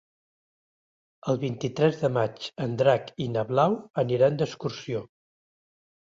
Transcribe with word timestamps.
El 1.33 1.39
vint-i-tres 1.41 1.99
de 2.05 2.09
maig 2.15 2.47
en 2.65 2.73
Drac 2.79 3.11
i 3.25 3.27
na 3.33 3.43
Blau 3.51 3.75
aniran 4.05 4.39
d'excursió. 4.41 5.03